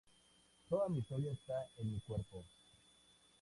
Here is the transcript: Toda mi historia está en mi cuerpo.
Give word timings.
Toda 0.67 0.89
mi 0.89 0.97
historia 0.97 1.31
está 1.31 1.67
en 1.77 1.93
mi 1.93 1.99
cuerpo. 1.99 2.43